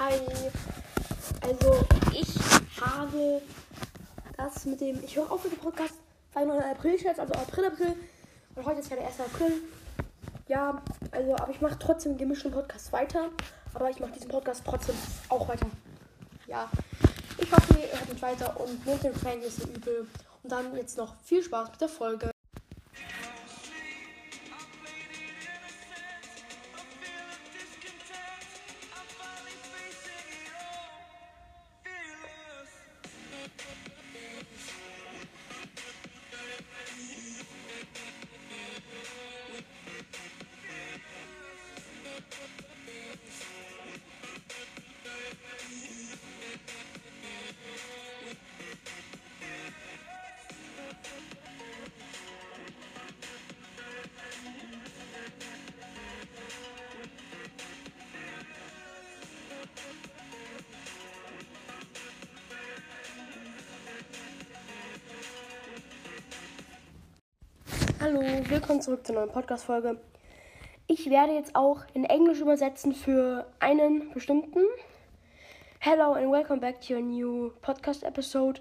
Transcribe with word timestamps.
Hi. 0.00 0.14
Also, 1.42 1.84
ich 2.10 2.34
habe 2.80 3.42
das 4.34 4.64
mit 4.64 4.80
dem. 4.80 5.04
Ich 5.04 5.14
höre 5.14 5.30
auf 5.30 5.44
mit 5.44 5.52
dem 5.52 5.58
Podcast. 5.58 5.92
War 6.32 6.46
nur 6.46 6.64
April 6.64 6.96
jetzt, 6.98 7.20
also 7.20 7.34
April, 7.34 7.66
April. 7.66 7.96
Und 8.54 8.64
heute 8.64 8.80
ist 8.80 8.88
ja 8.88 8.96
der 8.96 9.08
1. 9.08 9.20
April. 9.20 9.52
Ja, 10.48 10.80
also, 11.10 11.34
aber 11.36 11.50
ich 11.50 11.60
mache 11.60 11.78
trotzdem 11.78 12.16
gemischten 12.16 12.50
Podcast 12.50 12.90
weiter. 12.94 13.28
Aber 13.74 13.90
ich 13.90 14.00
mache 14.00 14.12
diesen 14.12 14.30
Podcast 14.30 14.62
trotzdem 14.64 14.94
auch 15.28 15.46
weiter. 15.46 15.66
Ja. 16.46 16.70
Ich 17.36 17.52
hoffe, 17.52 17.78
ihr 17.78 17.98
hört 17.98 18.10
mich 18.10 18.22
weiter 18.22 18.58
und 18.58 18.86
nehmt 18.86 19.04
den 19.04 19.14
Fan 19.14 19.40
nicht 19.40 19.54
so 19.54 19.68
übel. 19.68 20.06
Und 20.42 20.50
dann 20.50 20.74
jetzt 20.76 20.96
noch 20.96 21.14
viel 21.22 21.42
Spaß 21.42 21.72
mit 21.72 21.80
der 21.82 21.90
Folge. 21.90 22.30
Hallo, 68.12 68.22
willkommen 68.48 68.82
zurück 68.82 69.06
zur 69.06 69.14
neuen 69.14 69.30
Podcast-Folge. 69.30 70.00
Ich 70.88 71.10
werde 71.10 71.32
jetzt 71.34 71.54
auch 71.54 71.84
in 71.94 72.04
Englisch 72.04 72.40
übersetzen 72.40 72.92
für 72.92 73.46
einen 73.60 74.12
bestimmten. 74.12 74.64
Hello 75.78 76.14
and 76.14 76.28
welcome 76.28 76.58
back 76.58 76.80
to 76.80 76.94
your 76.94 77.02
new 77.02 77.52
podcast 77.60 78.02
episode. 78.02 78.60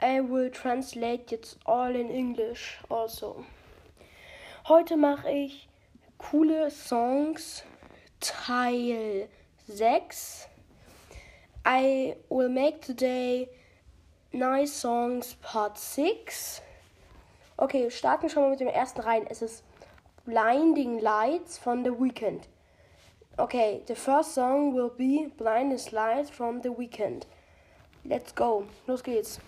I 0.00 0.20
will 0.20 0.52
translate 0.52 1.34
jetzt 1.34 1.58
all 1.64 1.96
in 1.96 2.10
English 2.10 2.78
also. 2.88 3.44
Heute 4.68 4.96
mache 4.96 5.32
ich 5.32 5.68
coole 6.18 6.70
Songs 6.70 7.64
Teil 8.20 9.28
6. 9.66 10.48
I 11.66 12.14
will 12.28 12.48
make 12.48 12.82
today 12.82 13.48
nice 14.30 14.80
songs 14.80 15.34
part 15.42 15.76
6. 15.76 16.62
Okay, 17.58 17.90
starten 17.90 18.28
schon 18.28 18.42
mal 18.42 18.50
mit 18.50 18.60
dem 18.60 18.68
ersten 18.68 19.00
rein. 19.00 19.26
Es 19.26 19.40
ist 19.40 19.64
Blinding 20.26 20.98
Lights 20.98 21.56
von 21.56 21.84
The 21.84 21.90
Weeknd. 21.90 22.48
Okay, 23.38 23.82
the 23.86 23.94
first 23.94 24.34
song 24.34 24.74
will 24.74 24.90
be 24.90 25.30
Blinding 25.38 25.80
Lights 25.90 26.28
from 26.28 26.60
The 26.62 26.68
Weeknd. 26.68 27.26
Let's 28.04 28.34
go. 28.34 28.66
Los 28.86 29.02
geht's. 29.02 29.40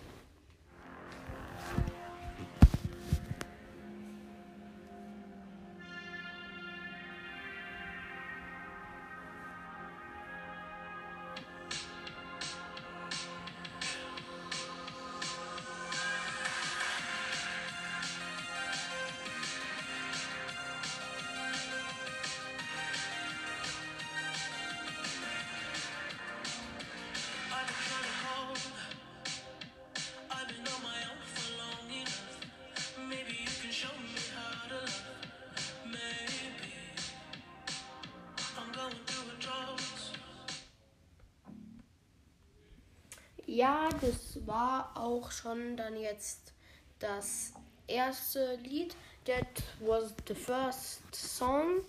Ja, 43.59 43.89
das 43.99 44.47
war 44.47 44.89
auch 44.95 45.31
schon 45.31 45.75
dann 45.75 45.99
jetzt 45.99 46.53
das 46.99 47.51
erste 47.87 48.55
Lied. 48.55 48.95
That 49.25 49.61
was 49.81 50.13
the 50.29 50.33
first 50.33 51.01
song. 51.13 51.81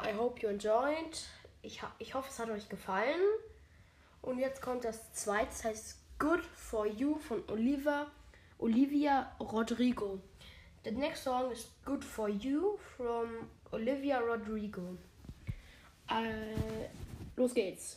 I 0.00 0.16
hope 0.16 0.40
you 0.40 0.48
enjoyed. 0.48 1.26
Ich, 1.62 1.82
ich 1.98 2.14
hoffe, 2.14 2.28
es 2.30 2.38
hat 2.38 2.50
euch 2.50 2.68
gefallen. 2.68 3.20
Und 4.22 4.38
jetzt 4.38 4.62
kommt 4.62 4.84
das 4.84 5.12
zweite, 5.12 5.48
das 5.48 5.64
heißt 5.64 5.98
Good 6.20 6.44
for 6.44 6.86
You 6.86 7.16
von 7.16 7.42
Oliver, 7.48 8.06
Olivia 8.60 9.32
Rodrigo. 9.40 10.20
The 10.84 10.92
next 10.92 11.24
song 11.24 11.50
is 11.50 11.68
Good 11.84 12.04
for 12.04 12.28
You 12.28 12.78
from 12.96 13.50
Olivia 13.72 14.20
Rodrigo. 14.20 14.96
Äh, 16.08 16.86
los 17.34 17.52
geht's. 17.54 17.96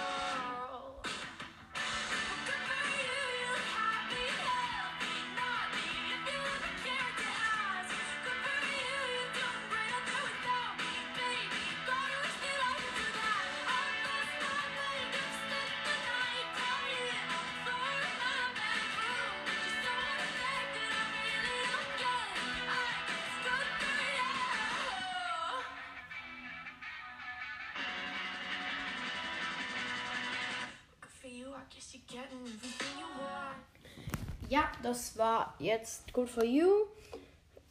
Ja, 34.49 34.71
das 34.83 35.17
war 35.17 35.55
jetzt 35.59 36.11
Good 36.13 36.29
for 36.29 36.43
You. 36.43 36.87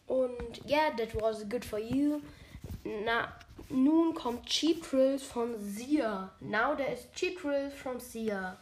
Und 0.07 0.61
ja, 0.67 0.91
that 0.97 1.15
was 1.21 1.49
good 1.49 1.65
for 1.65 1.79
you. 1.79 2.21
Na, 3.05 3.33
nun 3.69 4.13
kommt 4.13 4.47
Cheap 4.47 4.83
Thrills 4.83 5.23
von 5.23 5.55
Sia. 5.61 6.31
Now 6.41 6.75
there 6.75 6.93
is 6.93 7.07
Cheap 7.15 7.41
Thrills 7.41 7.75
from 7.75 8.01
Sia. 8.01 8.57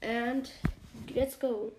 And 0.00 0.50
let's 1.14 1.38
go. 1.38 1.72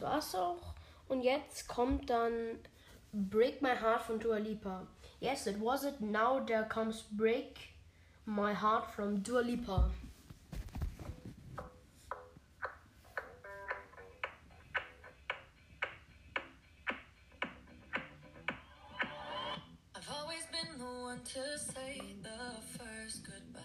Das 0.00 0.08
war's 0.08 0.34
auch. 0.34 0.74
Und 1.08 1.22
jetzt 1.22 1.68
kommt 1.68 2.10
dann 2.10 2.58
Break 3.12 3.60
My 3.60 3.76
Heart 3.76 4.02
von 4.02 4.18
Dua 4.18 4.38
Lipa. 4.38 4.86
Yes, 5.20 5.46
it 5.46 5.60
was 5.60 5.84
it. 5.84 6.00
Now 6.00 6.40
there 6.40 6.66
comes 6.68 7.04
Break 7.10 7.74
My 8.24 8.54
Heart 8.54 8.86
from 8.94 9.22
Dua 9.22 9.40
Lipa. 9.40 9.90
To 21.22 21.58
say 21.58 22.00
the 22.22 22.78
first 22.78 23.24
goodbye. 23.24 23.60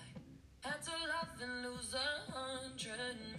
Had 0.60 0.84
to 0.84 0.92
love 0.92 1.42
and 1.42 1.64
lose 1.64 1.96
a 1.96 2.32
hundred 2.32 3.35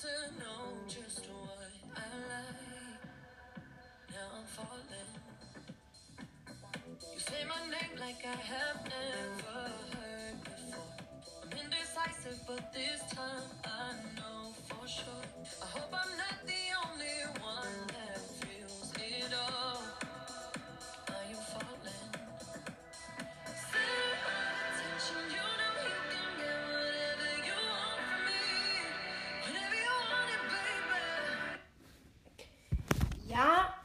to 0.00 0.06
know 0.38 0.64
just 0.88 1.26
what 1.28 1.68
I 1.94 2.00
like. 2.32 3.04
Now 4.10 4.28
I'm 4.38 4.46
falling. 4.46 5.12
You 7.12 7.20
say 7.20 7.44
my 7.44 7.60
name 7.68 8.00
like 8.00 8.24
I 8.24 8.38
have 8.52 8.80
never 8.84 9.60
heard 9.92 10.36
before. 10.44 10.90
I'm 11.42 11.52
indecisive, 11.52 12.40
but 12.48 12.72
this 12.72 13.00
time 13.12 13.50
I 13.66 13.92
know 14.16 14.54
for 14.68 14.88
sure. 14.88 15.26
I 15.62 15.66
hope 15.66 15.92
I'm 15.92 16.16
not 16.16 16.29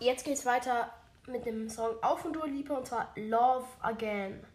jetzt 0.05 0.23
geht's 0.23 0.45
weiter 0.45 0.91
mit 1.27 1.45
dem 1.45 1.67
Song 1.67 1.95
auch 2.01 2.19
von 2.19 2.31
Dua 2.31 2.45
Lipa 2.45 2.75
und 2.75 2.87
zwar 2.87 3.11
Love 3.15 3.65
Again. 3.81 4.45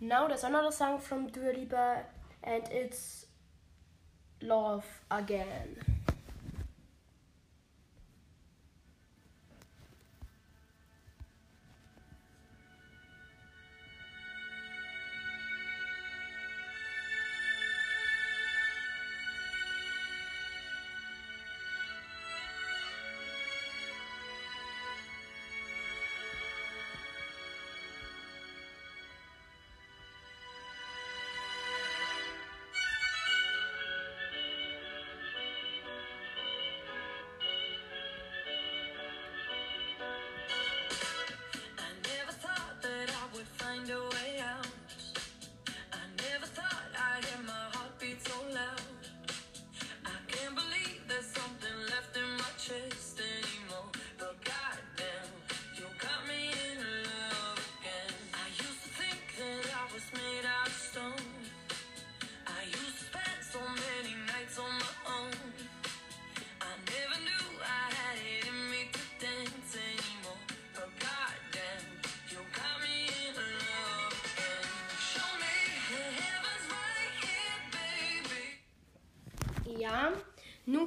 Now 0.00 0.26
there's 0.26 0.44
another 0.44 0.72
song 0.72 0.98
from 0.98 1.30
Dua 1.30 1.52
Lipa 1.52 2.04
and 2.42 2.68
it's 2.70 3.28
Love 4.40 4.84
Again. 5.08 5.76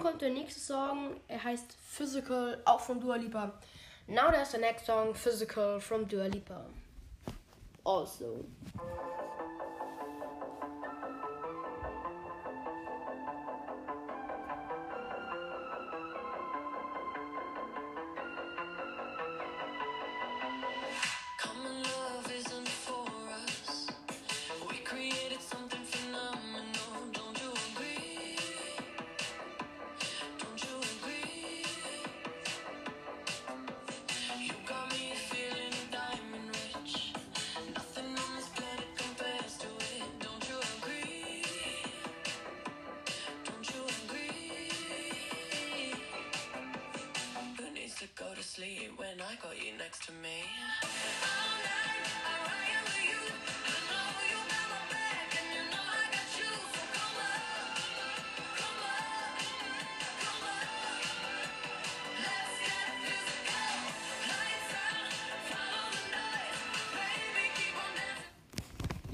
Kommt 0.04 0.22
der 0.22 0.30
nächste 0.30 0.60
Song. 0.60 1.16
Er 1.30 1.44
heißt 1.44 1.78
Physical, 1.88 2.62
auch 2.66 2.82
von 2.82 3.00
Dua 3.00 3.16
Lipa. 3.16 3.54
Now 4.08 4.30
there's 4.30 4.52
the 4.52 4.58
next 4.58 4.86
song, 4.86 5.16
Physical 5.16 5.80
from 5.80 6.08
Dua 6.08 6.26
Lipa. 6.26 6.66
Also. 7.86 8.44
Common 8.78 9.23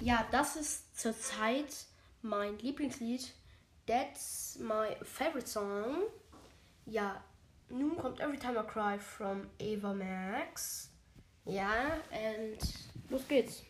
Ja, 0.10 0.26
das 0.32 0.56
ist 0.56 1.00
zurzeit 1.00 1.86
mein 2.24 2.58
Lieblingslied. 2.58 3.32
That's 3.86 4.58
my 4.58 4.96
favorite 5.04 5.48
song. 5.48 5.98
Ja, 6.88 7.24
nun 7.70 7.96
kommt 7.96 8.20
Every 8.20 8.40
Time 8.40 8.60
I 8.60 8.66
Cry 8.66 8.98
from 8.98 9.46
Ava 9.62 9.94
Max. 9.94 10.90
Ja, 11.46 12.00
und 12.10 12.58
los 13.12 13.28
geht's. 13.28 13.62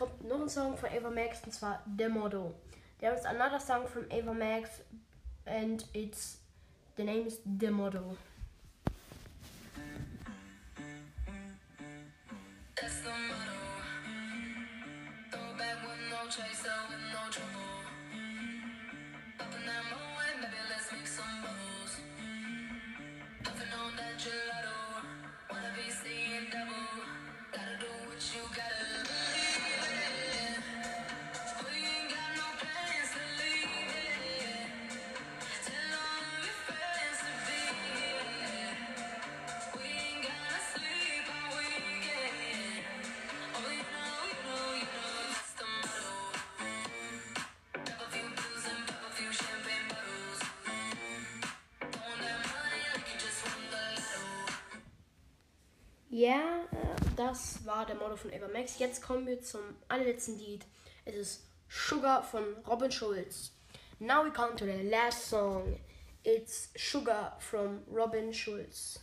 kommt 0.00 0.26
noch 0.26 0.40
ein 0.40 0.48
Song 0.48 0.78
von 0.78 0.88
Ava 0.88 1.10
Max 1.10 1.44
und 1.44 1.52
zwar 1.52 1.82
There 3.00 3.14
is 3.14 3.26
another 3.26 3.60
song 3.60 3.86
from 3.86 4.06
Ava 4.10 4.32
Max 4.32 4.80
and 5.44 5.84
it's 5.92 6.38
the 6.96 7.04
name 7.04 7.26
is 7.26 7.38
That's 7.44 7.58
the 7.58 7.70
Model. 7.70 8.16
Throw 15.30 15.58
back 15.58 15.76
with 15.82 16.00
no 16.10 16.26
chaser, 16.30 16.72
with 16.88 17.12
no 17.12 17.30
trouble. 17.30 17.69
Äh, 56.24 56.66
das 57.16 57.64
war 57.64 57.86
der 57.86 57.96
Motto 57.96 58.16
von 58.16 58.32
Evermax. 58.32 58.78
Jetzt 58.78 59.02
kommen 59.02 59.26
wir 59.26 59.40
zum 59.40 59.60
allerletzten 59.88 60.38
Lied. 60.38 60.66
Es 61.04 61.14
ist 61.14 61.44
Sugar 61.68 62.22
von 62.22 62.42
Robin 62.66 62.90
Schulz. 62.90 63.52
Now 63.98 64.24
we 64.24 64.30
come 64.30 64.56
to 64.56 64.64
the 64.64 64.88
last 64.88 65.28
song. 65.28 65.78
It's 66.24 66.70
Sugar 66.76 67.36
from 67.38 67.82
Robin 67.86 68.32
Schulz. 68.32 69.00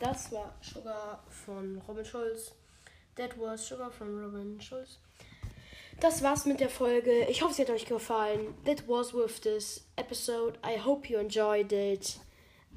Das 0.00 0.32
war 0.32 0.54
Sugar 0.60 1.22
von 1.28 1.80
Robin 1.88 2.04
Schulz. 2.04 2.52
That 3.16 3.38
was 3.40 3.66
Sugar 3.66 3.90
von 3.90 4.22
Robin 4.22 4.60
Schulz. 4.60 4.98
Das 6.00 6.22
war's 6.22 6.44
mit 6.44 6.60
der 6.60 6.68
Folge. 6.68 7.26
Ich 7.28 7.42
hoffe, 7.42 7.54
sie 7.54 7.62
hat 7.62 7.70
euch 7.70 7.86
gefallen. 7.86 8.54
That 8.64 8.86
was 8.86 9.14
with 9.14 9.40
this 9.40 9.86
episode. 9.96 10.58
I 10.64 10.78
hope 10.78 11.08
you 11.08 11.18
enjoyed 11.18 11.72
it. 11.72 12.18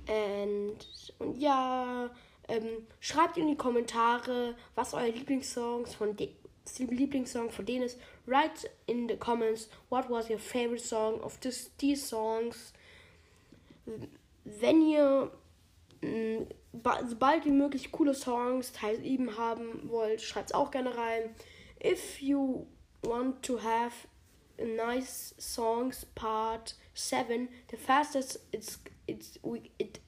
And, 0.08 0.78
und 1.20 1.38
ja, 1.38 2.10
ähm, 2.48 2.88
schreibt 3.00 3.38
in 3.38 3.48
die 3.48 3.58
Kommentare, 3.58 4.56
was 4.76 4.94
euer 4.94 5.10
Lieblingssongs 5.12 5.94
von 5.96 6.16
de 6.16 6.30
Lieblingssong 6.78 7.50
von 7.50 7.66
denen 7.66 7.84
ist. 7.84 8.00
Write 8.26 8.70
in 8.86 9.08
the 9.10 9.18
comments 9.18 9.70
what 9.90 10.10
was 10.10 10.30
your 10.30 10.40
favorite 10.40 10.84
song 10.84 11.20
of 11.22 11.38
this, 11.40 11.72
these 11.78 12.06
songs. 12.08 12.74
Wenn 14.46 14.82
ihr 14.88 15.32
ba- 16.02 16.46
sobald 17.08 17.46
wie 17.46 17.52
möglich 17.52 17.92
coole 17.92 18.14
Songs 18.14 18.72
Teil 18.72 19.02
7 19.02 19.38
haben 19.38 19.90
wollt, 19.90 20.22
schreibt 20.22 20.50
es 20.50 20.54
auch 20.54 20.72
gerne 20.72 20.96
rein. 20.96 21.36
If 21.84 22.22
you 22.22 22.68
want 23.04 23.44
to 23.44 23.62
have 23.62 24.08
a 24.60 24.66
nice 24.66 25.34
songs 25.38 26.06
part 26.16 26.76
7, 26.94 27.50
the 27.72 27.78
fastest 27.78 28.40
it's 28.52 28.80
it's 29.08 29.40
we 29.44 29.72
it 29.78 30.02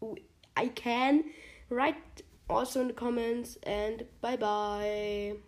we, 0.00 0.22
I 0.56 0.68
can 0.68 1.24
write 1.70 2.24
also 2.48 2.80
in 2.80 2.88
the 2.88 2.94
comments 2.94 3.58
and 3.64 4.04
bye 4.20 4.36
bye. 4.36 5.47